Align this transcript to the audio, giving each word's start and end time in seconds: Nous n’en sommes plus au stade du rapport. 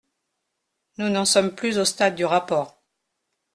Nous 0.97 1.09
n’en 1.09 1.25
sommes 1.25 1.53
plus 1.53 1.77
au 1.77 1.85
stade 1.85 2.15
du 2.15 2.25
rapport. 2.25 2.81